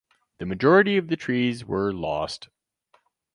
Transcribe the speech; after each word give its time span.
The 0.39 0.47
majority 0.47 0.97
of 0.97 1.09
the 1.09 1.15
trees 1.15 1.63
were 1.63 1.93
lost. 1.93 2.49